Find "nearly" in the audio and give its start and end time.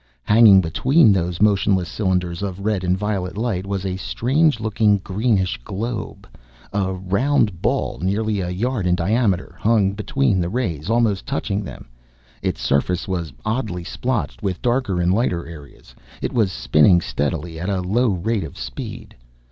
7.99-8.39